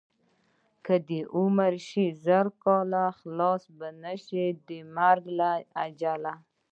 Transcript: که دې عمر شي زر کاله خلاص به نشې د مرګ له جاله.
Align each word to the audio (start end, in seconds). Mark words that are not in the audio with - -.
که 0.85 0.95
دې 1.07 1.21
عمر 1.35 1.73
شي 1.87 2.05
زر 2.25 2.47
کاله 2.63 3.05
خلاص 3.19 3.63
به 3.77 3.87
نشې 4.03 4.45
د 4.67 4.69
مرګ 4.97 5.23
له 5.39 5.83
جاله. 6.01 6.33